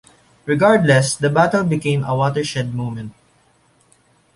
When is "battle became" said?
1.29-2.03